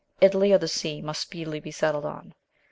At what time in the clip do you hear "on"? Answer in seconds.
2.05-2.33